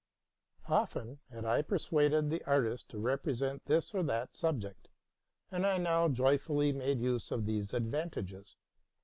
Often 0.67 1.19
had 1.29 1.45
I 1.45 1.61
persuaded 1.61 2.31
the 2.31 2.43
artists 2.45 2.87
to 2.87 2.97
represent 2.97 3.65
this 3.67 3.93
or 3.93 4.01
that 4.01 4.35
subject, 4.35 4.87
and 5.51 5.63
I 5.63 5.77
now 5.77 6.07
joyfully 6.09 6.71
made 6.71 6.99
use 6.99 7.29
of 7.29 7.45
these 7.45 7.71
advantages. 7.71 8.55